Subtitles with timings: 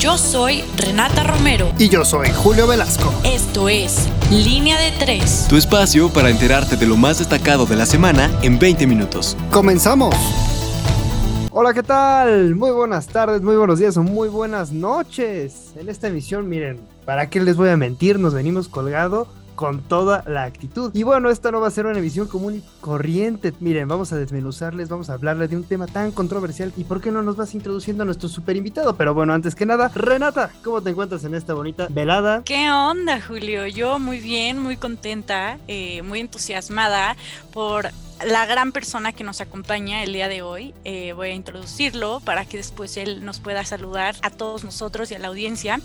[0.00, 1.74] Yo soy Renata Romero.
[1.78, 3.12] Y yo soy Julio Velasco.
[3.22, 5.44] Esto es Línea de Tres.
[5.46, 9.36] Tu espacio para enterarte de lo más destacado de la semana en 20 minutos.
[9.50, 10.14] ¡Comenzamos!
[11.50, 12.54] Hola, ¿qué tal?
[12.54, 15.74] Muy buenas tardes, muy buenos días o muy buenas noches.
[15.76, 18.18] En esta emisión, miren, ¿para qué les voy a mentir?
[18.18, 19.28] Nos venimos colgado
[19.60, 20.90] con toda la actitud.
[20.94, 23.52] Y bueno, esta no va a ser una emisión común y corriente.
[23.60, 26.72] Miren, vamos a desmenuzarles, vamos a hablarles de un tema tan controversial.
[26.78, 28.96] ¿Y por qué no nos vas introduciendo a nuestro super invitado?
[28.96, 32.42] Pero bueno, antes que nada, Renata, ¿cómo te encuentras en esta bonita velada?
[32.42, 33.66] ¿Qué onda, Julio?
[33.66, 37.14] Yo muy bien, muy contenta, eh, muy entusiasmada
[37.52, 37.90] por
[38.24, 40.74] la gran persona que nos acompaña el día de hoy.
[40.84, 45.14] Eh, voy a introducirlo para que después él nos pueda saludar a todos nosotros y
[45.14, 45.80] a la audiencia.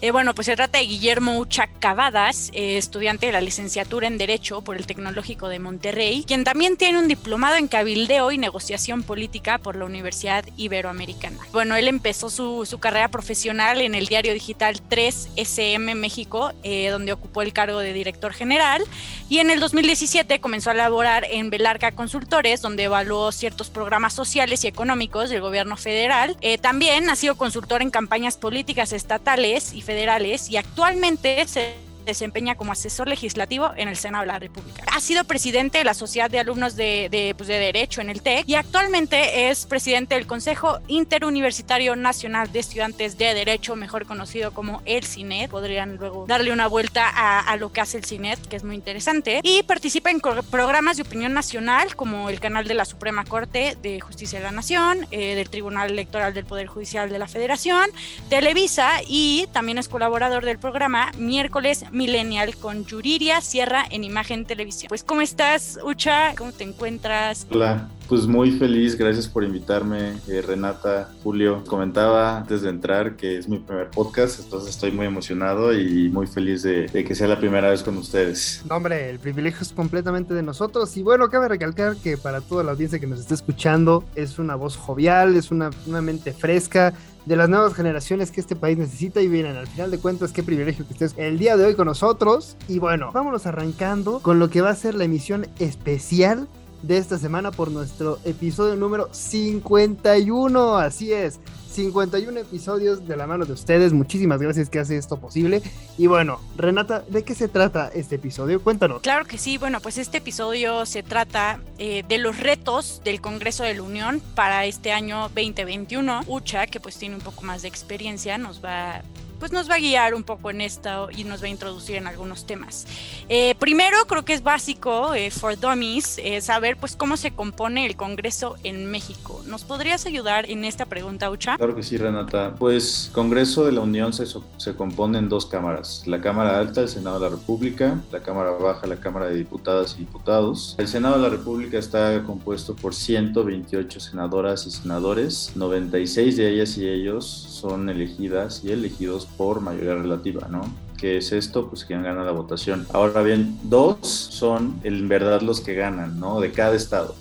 [0.00, 4.18] Eh, bueno, pues se trata de Guillermo Ucha Cavadas, eh, estudiante de la licenciatura en
[4.18, 9.02] Derecho por el Tecnológico de Monterrey, quien también tiene un diplomado en cabildeo y negociación
[9.02, 11.38] política por la Universidad Iberoamericana.
[11.52, 16.52] Bueno, él empezó su, su carrera profesional en el diario digital 3SM México,
[16.90, 18.82] donde ocupó el cargo de director general,
[19.28, 24.64] y en el 2017 comenzó a laborar en Velar Consultores, donde evaluó ciertos programas sociales
[24.64, 26.36] y económicos del gobierno federal.
[26.40, 32.54] Eh, también ha sido consultor en campañas políticas estatales y federales y actualmente se desempeña
[32.54, 34.84] como asesor legislativo en el Senado de la República.
[34.92, 38.22] Ha sido presidente de la Sociedad de Alumnos de, de, pues de, Derecho en el
[38.22, 44.52] TEC y actualmente es presidente del Consejo Interuniversitario Nacional de Estudiantes de Derecho, mejor conocido
[44.52, 45.50] como el CINET.
[45.50, 48.74] Podrían luego darle una vuelta a, a lo que hace el CINET, que es muy
[48.74, 49.40] interesante.
[49.42, 54.00] Y participa en programas de opinión nacional como el canal de la Suprema Corte de
[54.00, 57.90] Justicia de la Nación, eh, del Tribunal Electoral del Poder Judicial de la Federación,
[58.28, 64.88] Televisa y también es colaborador del programa Miércoles Millennial con Yuriria Sierra en Imagen Televisión.
[64.88, 66.34] Pues, ¿cómo estás, Ucha?
[66.36, 67.46] ¿Cómo te encuentras?
[67.50, 71.62] Hola, pues muy feliz, gracias por invitarme, eh, Renata, Julio.
[71.66, 76.26] Comentaba antes de entrar que es mi primer podcast, entonces estoy muy emocionado y muy
[76.26, 78.62] feliz de, de, que sea la primera vez con ustedes.
[78.68, 82.64] No, hombre, el privilegio es completamente de nosotros y bueno, cabe recalcar que para toda
[82.64, 86.94] la audiencia que nos está escuchando es una voz jovial, es una, una mente fresca,
[87.26, 90.42] de las nuevas generaciones que este país necesita y vienen al final de cuentas qué
[90.42, 92.56] privilegio que estés el día de hoy con nosotros.
[92.68, 96.48] Y bueno vámonos arrancando con lo que va a ser la emisión especial
[96.82, 101.40] de esta semana por nuestro episodio número 51 así es
[101.72, 103.92] 51 episodios de la mano de ustedes.
[103.92, 105.62] Muchísimas gracias que hace esto posible.
[105.98, 108.62] Y bueno, Renata, ¿de qué se trata este episodio?
[108.62, 109.00] Cuéntanos.
[109.02, 109.58] Claro que sí.
[109.58, 114.20] Bueno, pues este episodio se trata eh, de los retos del Congreso de la Unión
[114.34, 116.22] para este año 2021.
[116.26, 119.02] Ucha, que pues tiene un poco más de experiencia, nos va
[119.42, 122.06] pues nos va a guiar un poco en esto y nos va a introducir en
[122.06, 122.86] algunos temas.
[123.28, 127.84] Eh, primero, creo que es básico eh, for dummies eh, saber pues cómo se compone
[127.84, 129.42] el Congreso en México.
[129.48, 131.56] ¿Nos podrías ayudar en esta pregunta, Ucha?
[131.56, 132.54] Claro que sí, Renata.
[132.54, 134.26] Pues Congreso de la Unión se,
[134.58, 136.04] se compone en dos cámaras.
[136.06, 139.96] La Cámara Alta, el Senado de la República, la Cámara Baja, la Cámara de Diputadas
[139.96, 140.76] y Diputados.
[140.78, 145.50] El Senado de la República está compuesto por 128 senadoras y senadores.
[145.56, 150.62] 96 de ellas y ellos son elegidas y elegidos por mayoría relativa, ¿no?
[150.98, 151.68] ¿Qué es esto?
[151.68, 152.86] Pues quien gana la votación.
[152.92, 156.40] Ahora bien, dos son en verdad los que ganan, ¿no?
[156.40, 157.14] De cada estado.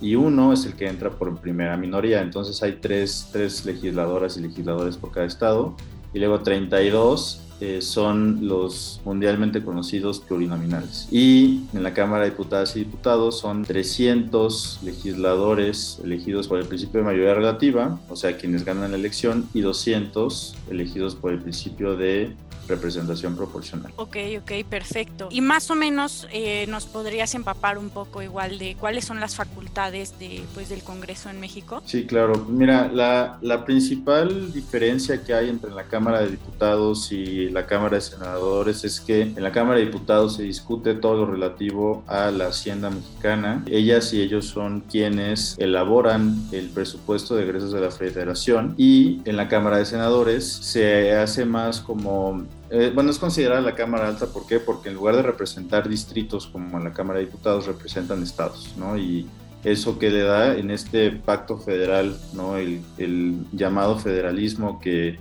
[0.00, 2.20] Y uno es el que entra por primera minoría.
[2.20, 5.76] Entonces hay tres, tres legisladoras y legisladores por cada estado.
[6.12, 11.08] Y luego 32 eh, son los mundialmente conocidos plurinominales.
[11.10, 17.00] Y en la Cámara de Diputadas y Diputados son 300 legisladores elegidos por el principio
[17.00, 21.96] de mayoría relativa, o sea, quienes ganan la elección, y 200 elegidos por el principio
[21.96, 22.32] de
[22.68, 23.92] representación proporcional.
[23.96, 25.28] Ok, ok, perfecto.
[25.30, 29.34] Y más o menos eh, nos podrías empapar un poco igual de cuáles son las
[29.34, 31.82] facultades de, pues, del Congreso en México.
[31.84, 32.46] Sí, claro.
[32.48, 37.96] Mira, la, la principal diferencia que hay entre la Cámara de Diputados y la Cámara
[37.96, 42.30] de Senadores es que en la Cámara de Diputados se discute todo lo relativo a
[42.30, 43.62] la hacienda mexicana.
[43.66, 49.36] Ellas y ellos son quienes elaboran el presupuesto de egresos de la federación y en
[49.36, 54.26] la Cámara de Senadores se hace más como eh, bueno, es considerada la Cámara Alta,
[54.26, 54.60] ¿por qué?
[54.60, 58.96] Porque en lugar de representar distritos como en la Cámara de Diputados, representan estados, ¿no?
[58.96, 59.26] Y
[59.64, 62.56] eso que le da en este pacto federal, ¿no?
[62.56, 65.18] El, el llamado federalismo que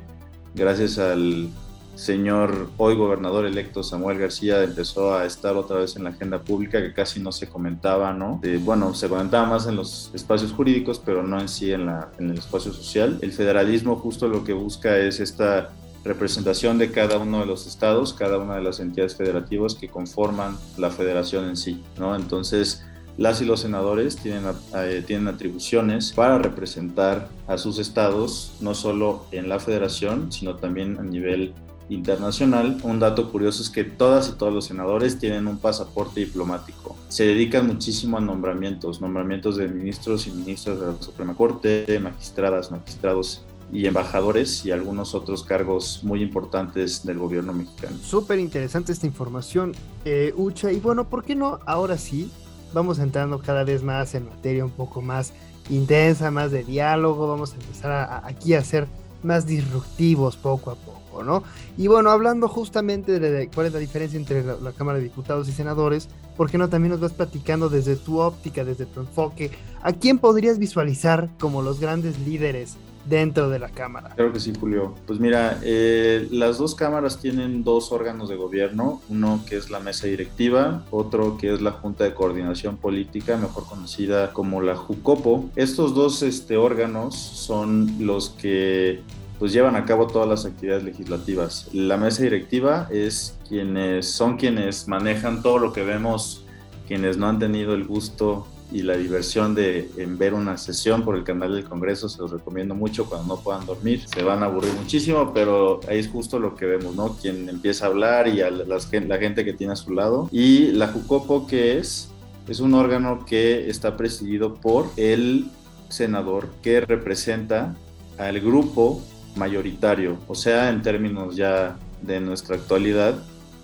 [0.56, 1.50] gracias al
[1.98, 6.80] señor hoy gobernador electo Samuel García empezó a estar otra vez en la agenda pública
[6.80, 8.40] que casi no se comentaba, ¿no?
[8.62, 12.30] Bueno, se comentaba más en los espacios jurídicos, pero no en sí en, la, en
[12.30, 13.18] el espacio social.
[13.22, 15.70] El federalismo justo lo que busca es esta
[16.08, 20.58] representación de cada uno de los estados, cada una de las entidades federativas que conforman
[20.78, 22.16] la federación en sí, ¿no?
[22.16, 22.84] Entonces,
[23.18, 24.44] las y los senadores tienen,
[24.76, 30.98] eh, tienen atribuciones para representar a sus estados, no solo en la federación, sino también
[31.00, 31.54] a nivel
[31.90, 32.78] internacional.
[32.84, 36.96] Un dato curioso es que todas y todos los senadores tienen un pasaporte diplomático.
[37.08, 42.72] Se dedican muchísimo a nombramientos, nombramientos de ministros y ministros de la Suprema Corte, magistradas,
[42.72, 47.98] magistrados y embajadores y algunos otros cargos muy importantes del gobierno mexicano.
[48.02, 49.74] Súper interesante esta información,
[50.06, 50.72] eh, Ucha.
[50.72, 51.60] Y bueno, ¿por qué no?
[51.66, 52.32] Ahora sí,
[52.74, 55.34] vamos entrando cada vez más en materia un poco más
[55.70, 57.28] intensa, más de diálogo.
[57.28, 58.88] Vamos a empezar aquí a ser
[59.24, 61.44] más disruptivos poco a poco, ¿no?
[61.78, 65.50] Y bueno, hablando justamente de, cuál es la diferencia entre la, la, Cámara de Diputados
[65.50, 69.52] y Senadores, ¿por qué no también nos vas platicando desde tu óptica, desde tu enfoque?
[69.82, 72.78] ¿A quién podrías visualizar como los grandes líderes
[73.08, 74.10] dentro de la Cámara.
[74.16, 74.96] Claro que sí, Julio.
[75.06, 79.80] Pues mira, eh, las dos cámaras tienen dos órganos de gobierno, uno que es la
[79.80, 85.50] mesa directiva, otro que es la Junta de Coordinación Política, mejor conocida como la JUCOPO.
[85.56, 89.02] Estos dos este, órganos son los que
[89.40, 91.70] pues llevan a cabo todas las actividades legislativas.
[91.72, 96.44] La mesa directiva es quienes son quienes manejan todo lo que vemos,
[96.88, 101.16] quienes no han tenido el gusto y la diversión de en ver una sesión por
[101.16, 104.48] el canal del Congreso, se los recomiendo mucho cuando no puedan dormir, se van a
[104.48, 107.16] aburrir muchísimo, pero ahí es justo lo que vemos, ¿no?
[107.16, 110.30] Quien empieza a hablar y a las, la gente que tiene a su lado.
[110.32, 112.10] Y la JUCOPO, que es?
[112.48, 115.48] Es un órgano que está presidido por el
[115.90, 117.76] senador que representa
[118.18, 119.02] al grupo
[119.36, 123.16] mayoritario, o sea, en términos ya de nuestra actualidad,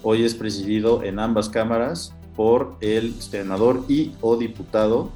[0.04, 5.12] hoy es presidido en ambas cámaras por el senador y o diputado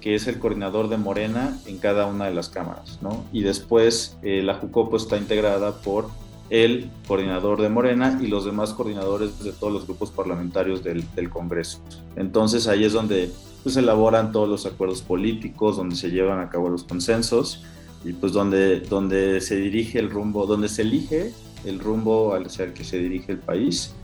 [0.00, 3.24] que es el coordinador de Morena en cada una de las cámaras, ¿no?
[3.32, 6.08] Y después eh, la JUCOPO está integrada por
[6.50, 11.78] el coordinador de Morena y los demás coordinadores de todos los grupos parlamentarios del, Congreso.
[12.16, 13.30] Entonces ahí es donde
[13.62, 17.62] pues, se elaboran todos los acuerdos políticos, donde se llevan a cabo los consensos
[18.04, 21.32] y pues donde, donde se dirige el rumbo, donde se elige
[21.64, 23.94] el rumbo al ser que se dirige el país.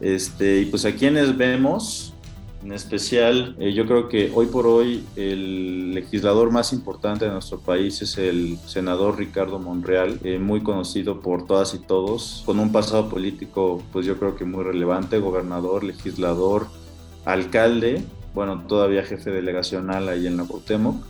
[0.00, 2.11] Este, y pues a quienes vemos,
[2.62, 7.58] en especial, eh, yo creo que hoy por hoy el legislador más importante de nuestro
[7.58, 12.70] país es el senador Ricardo Monreal, eh, muy conocido por todas y todos, con un
[12.70, 16.68] pasado político, pues yo creo que muy relevante, gobernador, legislador,
[17.24, 18.04] alcalde,
[18.34, 21.04] bueno, todavía jefe delegacional ahí en la Cuauhtémoc,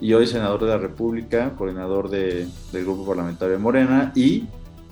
[0.00, 4.44] y hoy senador de la República, coordinador de, del grupo parlamentario Morena y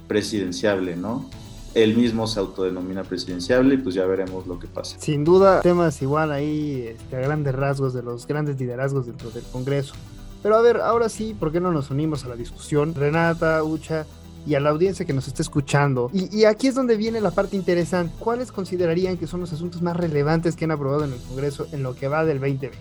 [0.06, 1.28] presidenciable, ¿no?
[1.74, 4.96] Él mismo se autodenomina presidenciable y pues ya veremos lo que pasa.
[5.00, 9.44] Sin duda, temas igual ahí este, a grandes rasgos de los grandes liderazgos dentro del
[9.44, 9.94] Congreso.
[10.42, 12.94] Pero a ver, ahora sí, ¿por qué no nos unimos a la discusión?
[12.94, 14.06] Renata, Ucha
[14.46, 16.10] y a la audiencia que nos está escuchando.
[16.12, 18.14] Y, y, aquí es donde viene la parte interesante.
[18.18, 21.82] ¿Cuáles considerarían que son los asuntos más relevantes que han aprobado en el Congreso en
[21.82, 22.78] lo que va del 2020?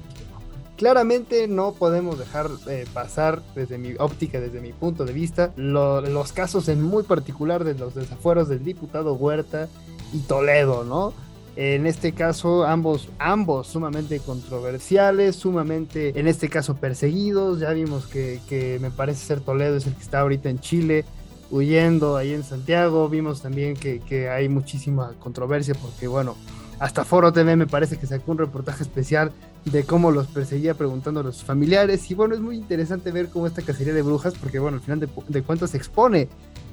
[0.78, 6.34] Claramente no podemos dejar eh, pasar desde mi óptica, desde mi punto de vista, los
[6.34, 9.70] casos en muy particular de los desafueros del diputado Huerta
[10.14, 11.14] y Toledo, ¿no?
[11.56, 17.60] En este caso, ambos, ambos sumamente controversiales, sumamente, en este caso, perseguidos.
[17.60, 21.06] Ya vimos que, que me parece ser Toledo es el que está ahorita en Chile,
[21.52, 23.08] huyendo ahí en Santiago.
[23.08, 26.36] Vimos también que, que hay muchísima controversia porque, bueno,
[26.80, 29.32] hasta Foro TV me parece que sacó un reportaje especial
[29.66, 32.10] de cómo los perseguía preguntando a los familiares.
[32.12, 35.00] Y bueno, es muy interesante ver cómo esta cacería de brujas, porque bueno, al final
[35.00, 36.28] de, cuentas se expone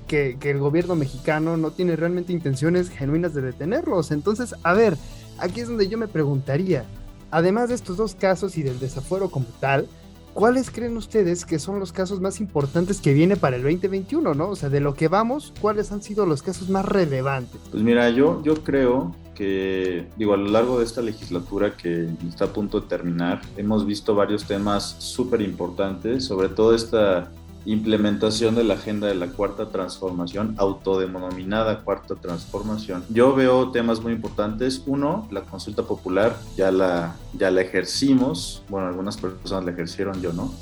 [0.06, 4.10] que, el gobierno mexicano no tiene realmente intenciones genuinas de detenerlos.
[4.10, 4.96] Entonces, a ver,
[5.38, 6.84] aquí es donde yo me preguntaría,
[7.30, 9.86] además de estos dos casos y del desafuero como tal,
[10.34, 14.48] ¿cuáles creen ustedes que son los casos más importantes que viene para el 2021, no?
[14.48, 17.60] O sea, de lo que vamos, ¿cuáles han sido los casos más relevantes?
[17.70, 22.44] Pues mira, yo, yo creo que, digo, a lo largo de esta legislatura que está
[22.44, 27.30] a punto de terminar, hemos visto varios temas súper importantes, sobre todo esta
[27.64, 33.02] implementación de la agenda de la cuarta transformación, autodenominada cuarta transformación.
[33.08, 34.82] Yo veo temas muy importantes.
[34.84, 40.34] Uno, la consulta popular, ya la, ya la ejercimos, bueno, algunas personas la ejercieron, yo
[40.34, 40.52] no.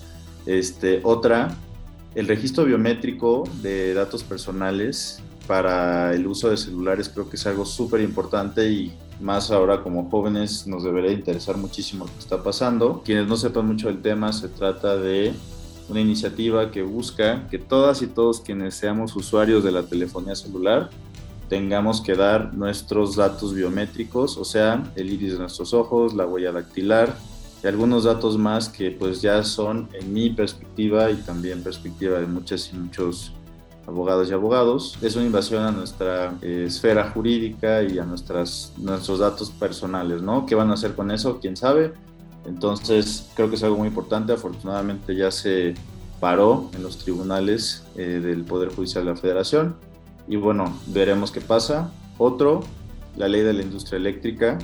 [0.47, 1.53] Este, otra,
[2.15, 7.65] el registro biométrico de datos personales para el uso de celulares creo que es algo
[7.65, 13.03] súper importante y más ahora como jóvenes nos debería interesar muchísimo lo que está pasando.
[13.05, 15.33] Quienes no sepan mucho del tema, se trata de
[15.89, 20.91] una iniciativa que busca que todas y todos quienes seamos usuarios de la telefonía celular
[21.49, 26.53] tengamos que dar nuestros datos biométricos, o sea, el iris de nuestros ojos, la huella
[26.53, 27.17] dactilar
[27.65, 32.27] y algunos datos más que pues ya son en mi perspectiva y también perspectiva de
[32.27, 33.33] muchas y muchos
[33.89, 34.99] abogados y abogados.
[35.01, 40.45] Es una invasión a nuestra eh, esfera jurídica y a nuestras, nuestros datos personales, ¿no?
[40.45, 41.39] ¿Qué van a hacer con eso?
[41.41, 41.95] ¿Quién sabe?
[42.47, 44.33] Entonces, creo que es algo muy importante.
[44.33, 45.75] Afortunadamente ya se
[46.21, 49.77] paró en los tribunales eh, del Poder Judicial de la Federación.
[50.29, 51.91] Y bueno, veremos qué pasa.
[52.19, 52.61] Otro,
[53.17, 54.59] la ley de la industria eléctrica.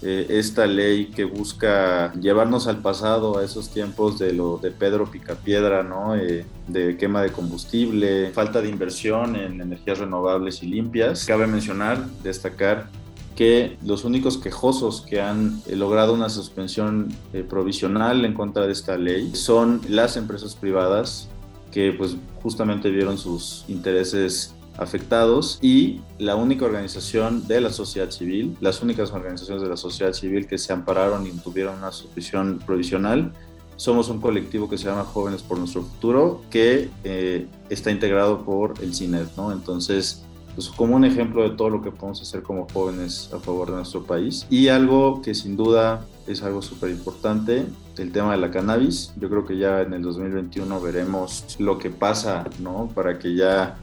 [0.00, 5.10] Eh, esta ley que busca llevarnos al pasado, a esos tiempos de lo de Pedro
[5.10, 6.14] Picapiedra, ¿no?
[6.14, 11.24] Eh, de quema de combustible, falta de inversión en energías renovables y limpias.
[11.26, 12.88] Cabe mencionar, destacar
[13.34, 17.08] que los únicos quejosos que han eh, logrado una suspensión
[17.48, 21.28] provisional en contra de esta ley son las empresas privadas
[21.72, 28.56] que pues justamente vieron sus intereses afectados y la única organización de la sociedad civil,
[28.60, 33.32] las únicas organizaciones de la sociedad civil que se ampararon y tuvieron una suspensión provisional.
[33.76, 38.74] Somos un colectivo que se llama Jóvenes por Nuestro Futuro, que eh, está integrado por
[38.82, 39.52] el CINED, ¿no?
[39.52, 43.70] Entonces, pues como un ejemplo de todo lo que podemos hacer como jóvenes a favor
[43.70, 44.44] de nuestro país.
[44.50, 47.64] Y algo que sin duda es algo súper importante,
[47.96, 49.12] el tema de la cannabis.
[49.20, 52.88] Yo creo que ya en el 2021 veremos lo que pasa, ¿no?
[52.92, 53.78] Para que ya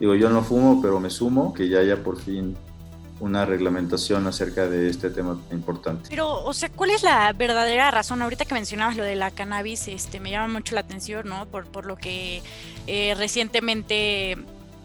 [0.00, 2.56] Digo, yo no fumo, pero me sumo, que ya haya por fin
[3.20, 6.08] una reglamentación acerca de este tema importante.
[6.08, 8.22] Pero, o sea, ¿cuál es la verdadera razón?
[8.22, 11.44] Ahorita que mencionabas lo de la cannabis, este, me llama mucho la atención, ¿no?
[11.46, 12.42] Por, por lo que
[12.86, 14.38] eh, recientemente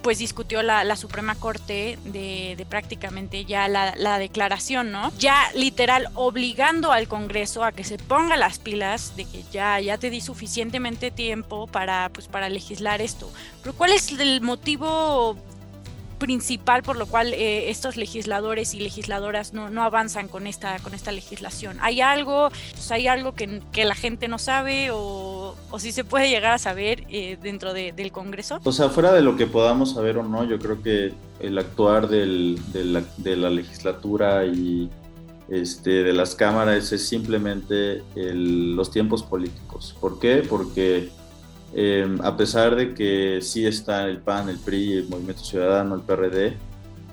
[0.06, 5.12] pues discutió la, Suprema Corte de, prácticamente ya la, declaración, ¿no?
[5.18, 9.98] Ya literal obligando al Congreso a que se ponga las pilas de que ya, ya
[9.98, 13.32] te di suficientemente tiempo para, pues, para legislar esto.
[13.64, 15.38] Pero ¿cuál es el motivo
[16.16, 20.94] principal por lo cual eh, estos legisladores y legisladoras no, no, avanzan con esta, con
[20.94, 21.78] esta legislación?
[21.82, 26.04] ¿Hay algo, pues, hay algo que, que, la gente no sabe o, o si se
[26.04, 28.60] puede llegar a saber eh, dentro de, del Congreso?
[28.64, 32.08] O sea, fuera de lo que podamos saber o no, yo creo que el actuar
[32.08, 34.90] del, de, la, de, la, legislatura y
[35.50, 39.96] este, de las cámaras es simplemente el, los tiempos políticos.
[40.00, 40.44] ¿Por qué?
[40.48, 41.10] Porque
[41.78, 46.02] Em, a pesar de que sí está el PAN, el PRI, el Movimiento Ciudadano, el
[46.02, 46.56] PRD,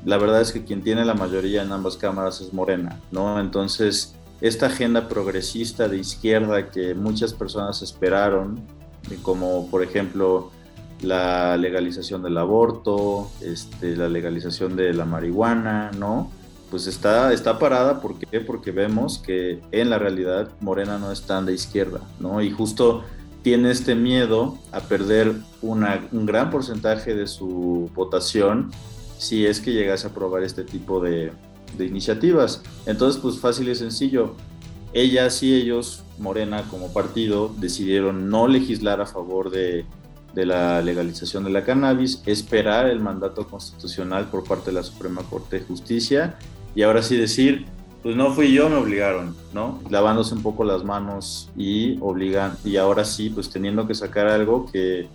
[0.05, 3.41] la verdad es que quien tiene la mayoría en ambas cámaras es Morena, ¿no?
[3.41, 8.61] Entonces, esta agenda progresista de izquierda que muchas personas esperaron,
[9.23, 10.53] como por ejemplo
[11.01, 16.31] la legalización del aborto, este, la legalización de la marihuana, ¿no?
[16.71, 18.41] Pues está, está parada, ¿por qué?
[18.41, 22.41] Porque vemos que en la realidad Morena no es tan de izquierda, ¿no?
[22.41, 23.03] Y justo
[23.43, 28.71] tiene este miedo a perder un gran porcentaje de su votación
[29.19, 31.33] si es que llegase a aprobar este tipo de,
[31.79, 32.63] iniciativas.
[32.87, 34.35] Entonces, pues fácil y sencillo.
[34.93, 39.87] Ellas y ellos, Morena como partido, decidieron no legislar a favor de
[40.35, 45.61] la legalización de la cannabis, esperar el mandato constitucional por parte de la Suprema Corte
[45.61, 46.37] de Justicia
[46.75, 47.67] y ahora sí decir,
[48.03, 49.81] pues no fui yo, me obligaron, ¿no?
[49.89, 54.71] Lavándose un poco las manos y obligan, y ahora sí, pues teniendo que sacar algo
[54.71, 55.07] que,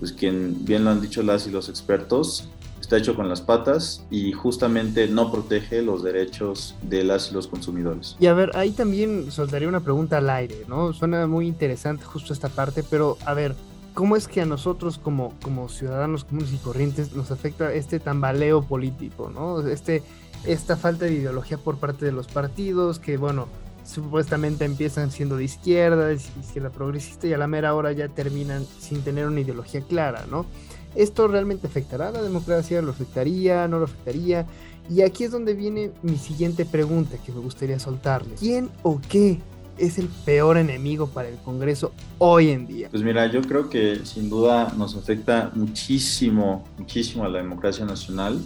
[0.00, 2.48] pues quien bien lo han dicho las y los expertos,
[2.80, 7.46] está hecho con las patas y justamente no protege los derechos de las y los
[7.46, 8.16] consumidores.
[8.18, 10.92] Y a ver, ahí también soltaría una pregunta al aire, ¿no?
[10.92, 13.54] Suena muy interesante justo esta parte, pero a ver,
[13.94, 18.62] ¿cómo es que a nosotros como, como ciudadanos comunes y corrientes nos afecta este tambaleo
[18.62, 19.66] político, ¿no?
[19.66, 20.02] Este
[20.44, 23.48] esta falta de ideología por parte de los partidos, que bueno,
[23.84, 28.64] supuestamente empiezan siendo de izquierda, de izquierda progresista, y a la mera hora ya terminan
[28.78, 30.46] sin tener una ideología clara, ¿no?
[30.94, 32.82] ¿Esto realmente afectará a la democracia?
[32.82, 33.66] ¿Lo afectaría?
[33.66, 34.46] ¿No lo afectaría?
[34.90, 38.34] Y aquí es donde viene mi siguiente pregunta que me gustaría soltarle.
[38.34, 39.40] ¿Quién o qué
[39.78, 42.88] es el peor enemigo para el Congreso hoy en día?
[42.90, 48.38] Pues mira, yo creo que sin duda nos afecta muchísimo, muchísimo a la democracia nacional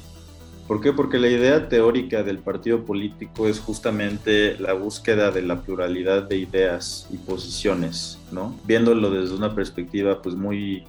[0.66, 0.92] ¿Por qué?
[0.92, 6.38] Porque la idea teórica del partido político es justamente la búsqueda de la pluralidad de
[6.38, 8.58] ideas y posiciones, ¿no?
[8.64, 10.82] Viéndolo desde una perspectiva pues muy,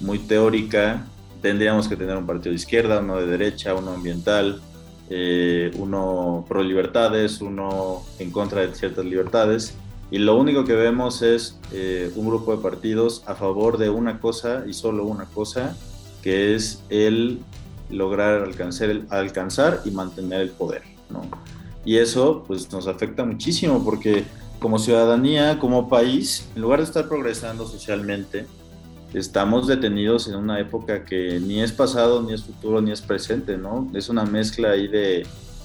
[0.00, 1.04] muy teórica,
[1.42, 4.60] tendríamos que tener un partido de izquierda, uno de derecha, uno ambiental,
[5.10, 9.76] eh, uno pro libertades, uno en contra de ciertas libertades.
[10.12, 14.20] Y lo único que vemos es eh, un grupo de partidos a favor de una
[14.20, 15.76] cosa y solo una cosa,
[16.22, 17.40] que es el
[17.90, 21.22] lograr alcanzar, alcanzar y mantener el poder, ¿no?
[21.84, 24.24] Y eso pues nos afecta muchísimo porque
[24.58, 28.46] como ciudadanía, como país, en lugar de estar progresando socialmente,
[29.14, 33.56] estamos detenidos en una época que ni es pasado, ni es futuro, ni es presente,
[33.56, 33.88] ¿no?
[33.94, 35.20] Es una mezcla ahí de,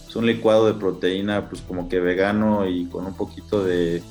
[0.08, 4.04] es un licuado de proteína pues como que vegano y con un poquito de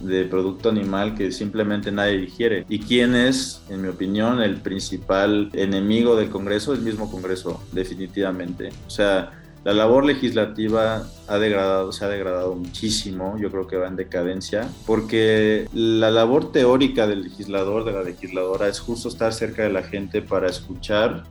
[0.00, 2.64] de producto animal que simplemente nadie digiere.
[2.68, 6.72] ¿Y quién es, en mi opinión, el principal enemigo del Congreso?
[6.72, 8.70] El mismo Congreso, definitivamente.
[8.86, 9.32] O sea,
[9.66, 14.68] la labor legislativa ha degradado, se ha degradado muchísimo, yo creo que va en decadencia,
[14.86, 19.82] porque la labor teórica del legislador, de la legisladora, es justo estar cerca de la
[19.82, 21.24] gente para escuchar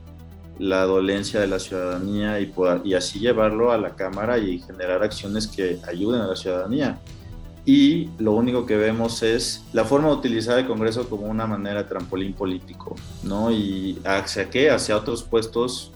[0.58, 2.52] la dolencia de la ciudadanía y,
[2.84, 6.98] y así llevarlo a la Cámara y generar acciones que ayuden a la ciudadanía.
[7.66, 11.82] Y lo único que vemos es la forma de utilizar el Congreso como una manera
[11.82, 12.94] de trampolín político,
[13.24, 13.50] ¿no?
[13.50, 15.92] Y hacia qué, hacia otros puestos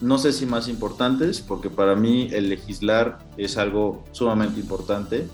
[0.00, 5.26] no sé si más importantes, porque para mí el legislar es algo sumamente importante,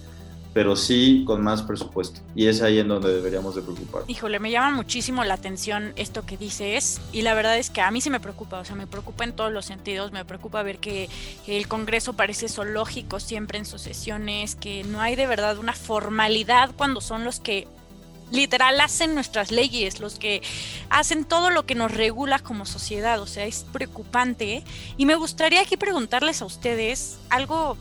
[0.53, 2.21] pero sí con más presupuesto.
[2.35, 4.03] Y es ahí en donde deberíamos de preocupar.
[4.09, 7.91] Híjole, me llama muchísimo la atención esto que dices y la verdad es que a
[7.91, 10.79] mí sí me preocupa, o sea, me preocupa en todos los sentidos, me preocupa ver
[10.79, 11.09] que
[11.47, 16.71] el Congreso parece zoológico siempre en sus sesiones, que no hay de verdad una formalidad
[16.77, 17.69] cuando son los que
[18.31, 20.43] literal hacen nuestras leyes, los que
[20.89, 24.63] hacen todo lo que nos regula como sociedad, o sea, es preocupante.
[24.97, 27.77] Y me gustaría aquí preguntarles a ustedes algo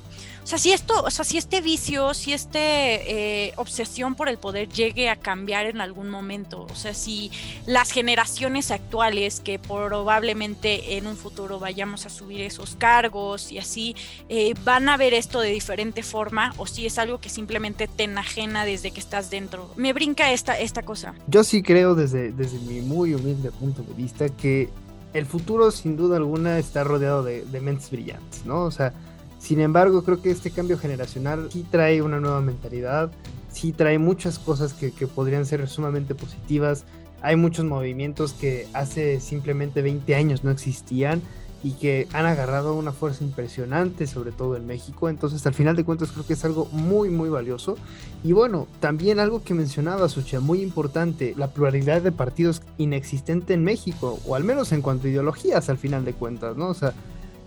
[0.49, 4.67] sea, si esto, o sea, si este vicio, si este eh, obsesión por el poder
[4.67, 7.29] llegue a cambiar en algún momento, o sea, si
[7.67, 13.95] las generaciones actuales que probablemente en un futuro vayamos a subir esos cargos y así,
[14.27, 18.05] eh, van a ver esto de diferente forma o si es algo que simplemente te
[18.05, 19.69] enajena desde que estás dentro.
[19.75, 21.13] Me brinca esta, esta cosa.
[21.27, 24.69] Yo sí creo desde, desde mi muy humilde punto de vista que
[25.13, 28.63] el futuro sin duda alguna está rodeado de, de mentes brillantes, ¿no?
[28.63, 28.93] O sea,
[29.39, 33.09] sin embargo, creo que este cambio generacional sí trae una nueva mentalidad,
[33.49, 36.83] sí trae muchas cosas que, podrían ser sumamente positivas.
[37.21, 41.21] Hay muchos movimientos que hace simplemente 20 años no existían
[41.63, 45.09] y que han agarrado una fuerza impresionante, sobre todo en México.
[45.09, 47.77] Entonces, al final de cuentas, creo que es algo muy, muy valioso.
[48.23, 53.63] Y bueno, también algo que mencionaba Sucha, muy importante, la pluralidad de partidos inexistente en
[53.63, 56.67] México, o al menos en cuanto a ideologías, al final de cuentas, ¿no?
[56.67, 56.93] O sea,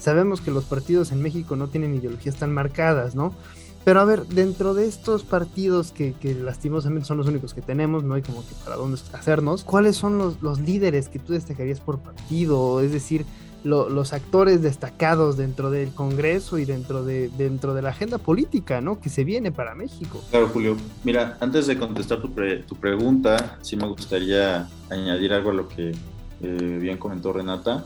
[0.03, 3.33] Sabemos que los partidos en México no tienen ideologías tan marcadas, ¿no?
[3.85, 8.15] Pero a ver, dentro de estos partidos que, lastimosamente son los únicos que tenemos, no
[8.15, 12.81] hay como que para dónde hacernos, ¿cuáles son los, líderes que tú destacarías por partido?
[12.81, 13.25] Es decir,
[13.63, 19.01] los actores destacados dentro del Congreso y dentro de, dentro de la agenda política, ¿no?
[19.01, 20.21] Que se viene para México.
[20.31, 20.77] Claro, Julio.
[21.05, 25.93] Mira, antes de contestar tu, tu pregunta, sí me gustaría añadir algo a lo que
[26.43, 27.85] eh, bien comentó Renata.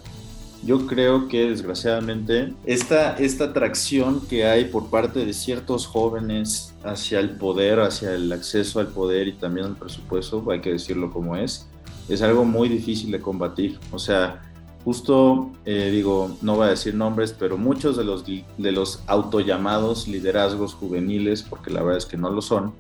[0.64, 7.20] Yo creo que desgraciadamente esta, esta atracción que hay por parte de ciertos jóvenes hacia
[7.20, 11.36] el poder, hacia el acceso al poder y también al presupuesto, hay que decirlo como
[11.36, 11.68] es,
[12.08, 13.78] es algo muy difícil de combatir.
[13.92, 14.42] O sea,
[14.84, 20.08] justo eh, digo, no voy a decir nombres, pero muchos de los, de los autollamados
[20.08, 22.72] liderazgos juveniles, porque la verdad es que no lo son,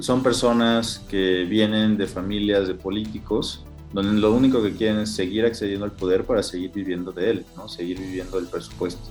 [0.00, 5.44] son personas que vienen de familias de políticos donde lo único que quieren es seguir
[5.44, 7.68] accediendo al poder para seguir viviendo de él, ¿no?
[7.68, 9.08] seguir viviendo del presupuesto.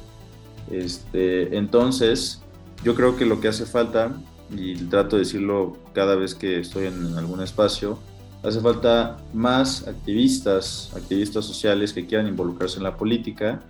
[0.71, 2.41] Este, entonces,
[2.83, 4.13] yo creo que lo que hace falta,
[4.55, 7.99] y trato de decirlo cada vez que estoy en, algún espacio,
[8.43, 13.61] hace falta más activistas, activistas sociales que quieran involucrarse en la política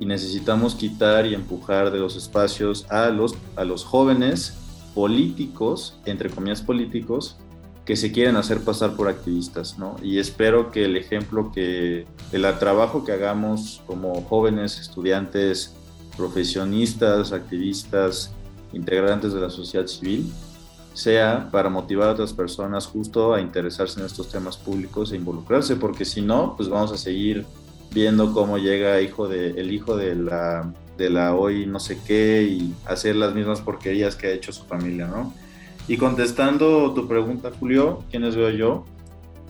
[0.00, 4.56] y necesitamos quitar y empujar de los espacios a los, a los jóvenes
[4.94, 7.36] políticos, entre comillas políticos,
[7.88, 9.96] que se quieren hacer pasar por activistas, ¿no?
[10.02, 15.74] Y espero que el ejemplo que, el trabajo que hagamos como jóvenes, estudiantes,
[16.14, 18.30] profesionistas, activistas,
[18.74, 20.30] integrantes de la sociedad civil,
[20.92, 25.74] sea para motivar a otras personas justo a interesarse en estos temas públicos e involucrarse,
[25.76, 27.46] porque si no, pues vamos a seguir
[27.90, 32.42] viendo cómo llega hijo de, el hijo de la, de la hoy no sé qué
[32.42, 35.32] y hacer las mismas porquerías que ha hecho su familia, ¿no?
[35.88, 38.84] Y contestando tu pregunta, Julio, ¿quiénes veo yo?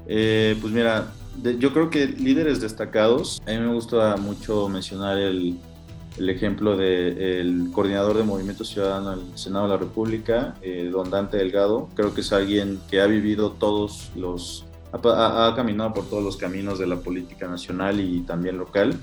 [0.06, 1.12] Eh, pues mira,
[1.58, 5.58] yo creo que líderes destacados, a mí me gusta mucho mencionar el,
[6.16, 11.38] el ejemplo del coordinador de Movimiento Ciudadano del Senado de la República, eh, don Dante
[11.38, 11.88] Delgado.
[11.96, 16.78] Creo que es alguien que ha vivido todos los, ha, caminado por todos los caminos
[16.78, 18.96] de la política nacional y también local.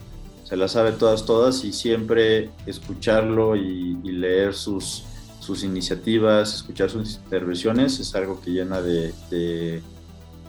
[0.45, 5.03] Se las sabe todas, todas y siempre escucharlo y leer sus
[5.45, 9.13] sus iniciativas, escuchar sus intervenciones es algo que llena de,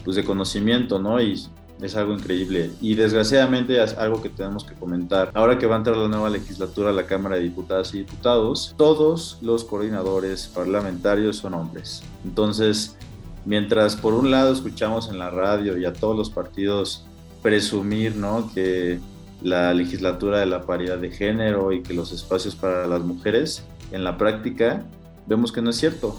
[0.04, 1.20] pues de conocimiento, ¿no?
[1.20, 1.40] Y
[1.80, 2.70] es algo increíble.
[2.80, 5.30] Y desgraciadamente es algo que tenemos que comentar.
[5.34, 8.74] Ahora que va a entrar la nueva legislatura a la Cámara de Diputadas y Diputados,
[8.78, 12.02] todos los coordinadores parlamentarios son hombres.
[12.24, 12.96] Entonces,
[13.44, 17.04] mientras por un lado escuchamos en la radio y a todos los partidos
[17.42, 18.50] presumir, ¿no?
[18.54, 18.98] Que
[19.42, 24.04] la legislatura de la paridad de género y que los espacios para las mujeres, en
[24.04, 24.84] la práctica
[25.26, 26.16] vemos que no es cierto.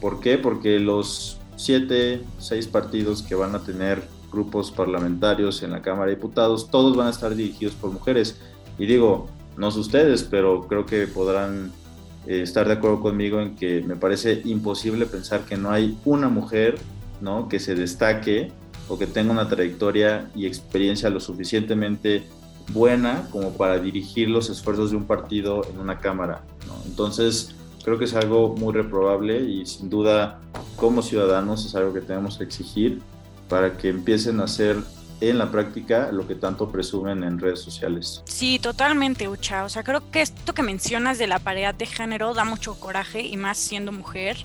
[0.00, 0.38] ¿Por qué?
[0.38, 6.16] Porque los siete, seis partidos que van a tener grupos parlamentarios en la Cámara de
[6.16, 8.38] Diputados, todos van a estar dirigidos por mujeres.
[8.78, 11.72] Y digo, no sé ustedes, pero creo que podrán
[12.26, 16.28] eh, estar de acuerdo conmigo en que me parece imposible pensar que no hay una
[16.28, 16.76] mujer
[17.20, 17.48] ¿no?
[17.48, 18.50] que se destaque
[18.88, 22.24] o que tenga una trayectoria y experiencia lo suficientemente
[22.72, 26.42] buena como para dirigir los esfuerzos de un partido en una Cámara.
[26.86, 30.40] Entonces, creo que es algo muy reprobable y sin duda
[30.76, 33.00] como ciudadanos es algo que tenemos que exigir
[33.48, 34.78] para que empiecen a hacer
[35.20, 38.22] en la práctica lo que tanto presumen en redes sociales.
[38.24, 39.64] Sí, totalmente, Ucha.
[39.64, 43.22] O sea, creo que esto que mencionas de la paridad de género da mucho coraje
[43.22, 44.36] y más siendo mujer,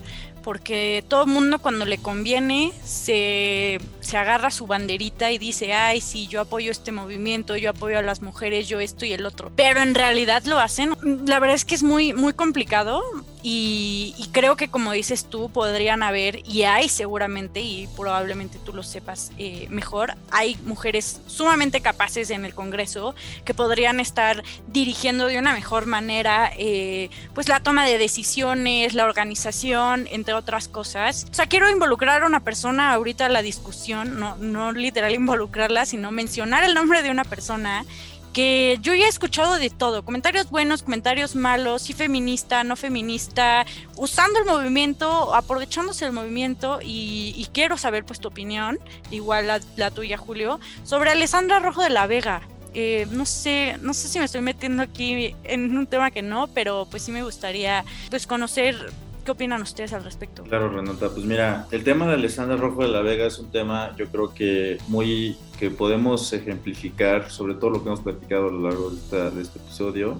[0.42, 6.00] porque todo el mundo cuando le conviene se, se, agarra su banderita y dice, ay,
[6.00, 9.50] sí, yo apoyo este movimiento, yo apoyo a las mujeres, yo esto y el otro.
[9.56, 10.96] Pero en realidad lo hacen.
[11.26, 13.02] La verdad es que es muy, muy complicado
[13.42, 18.82] y, creo que como dices tú, podrían haber, y hay seguramente, y probablemente tú lo
[18.82, 25.38] sepas eh, mejor, hay mujeres sumamente capaces en el Congreso que podrían estar dirigiendo de
[25.38, 31.26] una mejor manera eh, pues la toma de decisiones, la organización, entre otras cosas.
[31.30, 35.86] O sea, quiero involucrar a una persona ahorita en la discusión, no, no literal involucrarla,
[35.86, 37.84] sino mencionar el nombre de una persona
[38.32, 43.66] que yo ya he escuchado de todo, comentarios buenos, comentarios malos, sí feminista, no feminista,
[43.96, 48.78] usando el movimiento, aprovechándose del movimiento y, quiero saber pues tu opinión,
[49.10, 52.42] igual la, la, tuya Julio, sobre Alessandra Rojo de la Vega.
[52.72, 56.46] Eh, no sé, no sé si me estoy metiendo aquí en un tema que no,
[56.46, 58.92] pero pues sí me gustaría pues conocer
[59.24, 60.42] ¿Qué opinan ustedes al respecto?
[60.44, 63.94] Claro, Renata, pues mira, el tema de Alessandra Rojo de la Vega es un tema
[63.96, 68.62] yo creo que muy que podemos ejemplificar sobre todo lo que hemos platicado a lo
[68.62, 70.16] largo de, de este episodio,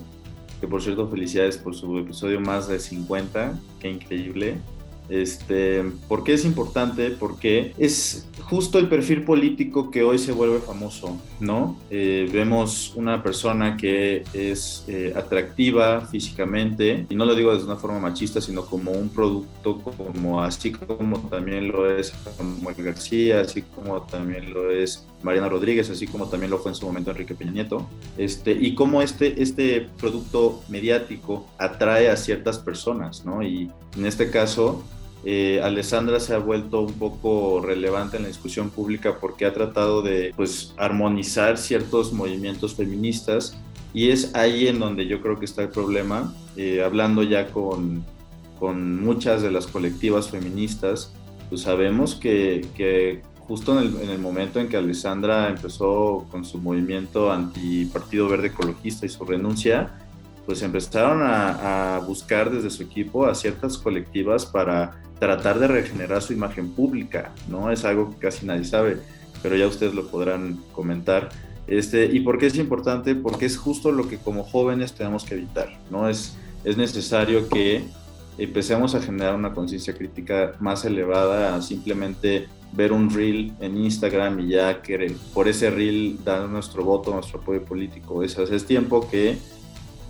[0.60, 4.58] que por cierto felicidades por su episodio más de 50, qué increíble.
[5.10, 7.10] Este, ¿Por qué es importante?
[7.10, 11.76] Porque es justo el perfil político que hoy se vuelve famoso, ¿no?
[11.90, 17.76] Eh, vemos una persona que es eh, atractiva físicamente, y no lo digo de una
[17.76, 23.62] forma machista, sino como un producto, como así como también lo es Samuel García, así
[23.62, 27.34] como también lo es Mariana Rodríguez, así como también lo fue en su momento Enrique
[27.34, 33.42] Peña Nieto, este, y cómo este, este producto mediático atrae a ciertas personas, ¿no?
[33.42, 34.84] Y en este caso,
[35.24, 40.00] eh, Alessandra se ha vuelto un poco relevante en la discusión pública porque ha tratado
[40.00, 43.58] de pues, armonizar ciertos movimientos feministas
[43.92, 48.04] y es ahí en donde yo creo que está el problema, eh, hablando ya con,
[48.58, 51.12] con, muchas de las colectivas feministas,
[51.48, 56.44] pues sabemos que, que justo en el, en el, momento en que Alessandra empezó con
[56.44, 59.98] su movimiento anti Partido Verde Ecologista y su renuncia,
[60.50, 66.32] pues empezaron a, buscar desde su equipo a ciertas colectivas para tratar de regenerar su
[66.32, 67.70] imagen pública, ¿no?
[67.70, 68.96] Es algo que casi nadie sabe,
[69.44, 71.28] pero ya ustedes lo podrán comentar.
[71.68, 73.14] Este, ¿Y por qué es importante?
[73.14, 76.08] Porque es justo lo que como jóvenes tenemos que evitar, ¿no?
[76.08, 77.84] Es, es necesario que
[78.36, 84.48] empecemos a generar una conciencia crítica más elevada simplemente ver un reel en Instagram y
[84.48, 88.24] ya que por ese reel dar nuestro voto, nuestro apoyo político.
[88.24, 89.38] Es, es tiempo que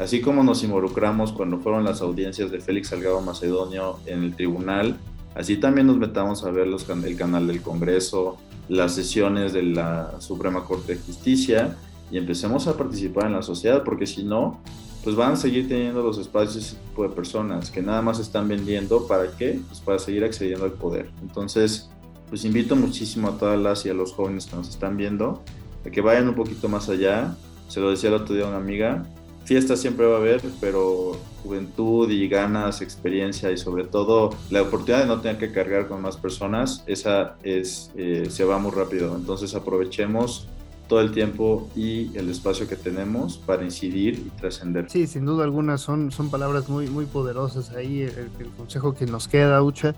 [0.00, 4.96] Así como nos involucramos cuando fueron las audiencias de Félix Salgado Macedonio en el tribunal,
[5.34, 8.38] así también nos metamos a ver los, el canal del Congreso,
[8.70, 11.76] las sesiones de la Suprema Corte de Justicia
[12.10, 14.62] y empecemos a participar en la sociedad, porque si no,
[15.04, 18.48] pues van a seguir teniendo los espacios ese tipo de personas que nada más están
[18.48, 19.60] vendiendo para qué?
[19.68, 21.10] Pues para seguir accediendo al poder.
[21.20, 21.90] Entonces,
[22.30, 25.42] pues invito muchísimo a todas las y a los jóvenes que nos están viendo
[25.84, 27.36] a que vayan un poquito más allá.
[27.68, 29.04] Se lo decía el otro día una amiga,
[29.44, 35.00] fiesta siempre va a haber, pero juventud y ganas, experiencia y sobre todo la oportunidad
[35.00, 39.16] de no tener que cargar con más personas, esa es, eh, se va muy rápido.
[39.16, 40.46] Entonces aprovechemos
[40.88, 44.90] todo el tiempo y el espacio que tenemos para incidir y trascender.
[44.90, 49.06] Sí, sin duda alguna son, son palabras muy, muy poderosas ahí, el, el consejo que
[49.06, 49.94] nos queda, Ucha.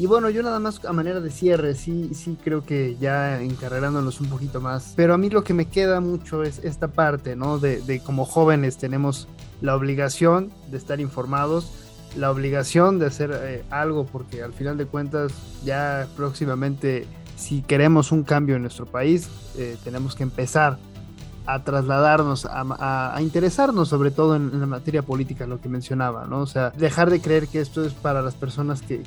[0.00, 4.22] Y bueno, yo nada más a manera de cierre, sí, sí creo que ya encarrerándonos
[4.22, 4.94] un poquito más.
[4.96, 7.58] Pero a mí lo que me queda mucho es esta parte, ¿no?
[7.58, 9.28] De, de como jóvenes tenemos
[9.60, 11.70] la obligación de estar informados,
[12.16, 15.32] la obligación de hacer eh, algo, porque al final de cuentas
[15.66, 20.78] ya próximamente, si queremos un cambio en nuestro país, eh, tenemos que empezar
[21.46, 26.40] a trasladarnos, a, interesarnos sobre todo en, la materia política, lo que mencionaba, ¿no?
[26.40, 29.02] O sea, dejar de creer que esto es para las personas que,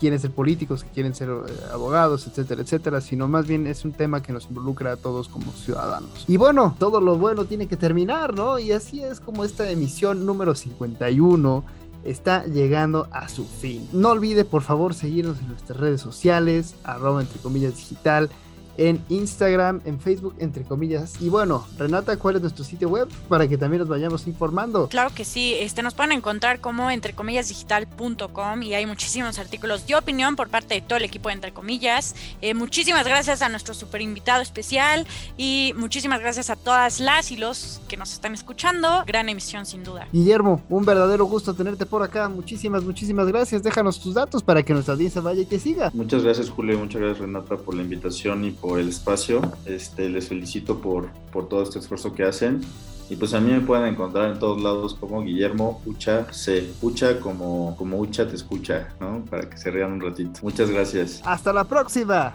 [0.00, 3.92] quieren ser políticos, que quieren ser eh, abogados, etcétera, etcétera, sino más bien es un
[3.92, 6.24] tema que nos involucra a todos como ciudadanos.
[6.26, 8.58] Y bueno, todo lo bueno tiene que terminar, ¿no?
[8.58, 11.64] Y así es como esta emisión número 51
[12.04, 13.88] está llegando a su fin.
[13.92, 18.30] No olvide por favor seguirnos en nuestras redes sociales, arroba entre comillas digital,
[18.76, 21.20] en Instagram, en Facebook, entre comillas.
[21.20, 24.88] Y bueno, Renata, ¿cuál es nuestro sitio web para que también nos vayamos informando?
[24.88, 29.86] Claro que sí, este, nos pueden encontrar como entre comillas digital.com y hay muchísimos artículos
[29.86, 32.14] de opinión por parte de todo el equipo de entre comillas.
[32.40, 35.06] Eh, muchísimas gracias a nuestro super invitado especial
[35.36, 39.04] y muchísimas gracias a todas las y los que nos están escuchando.
[39.06, 40.08] Gran emisión sin duda.
[40.12, 42.28] Guillermo, un verdadero gusto tenerte por acá.
[42.28, 43.62] Muchísimas, muchísimas gracias.
[43.62, 45.90] Déjanos tus datos para que nuestra audiencia vaya y te siga.
[45.94, 49.42] Muchas gracias Julio, muchas gracias Renata por la invitación y por el espacio.
[49.66, 52.62] Este, les felicito por, por todo este esfuerzo que hacen.
[53.10, 56.72] Y pues a mí me pueden encontrar en todos lados como Guillermo Ucha C.
[56.80, 59.22] Ucha como, como Ucha te escucha, ¿no?
[59.26, 60.40] Para que se rían un ratito.
[60.42, 61.20] Muchas gracias.
[61.26, 62.32] Hasta la próxima.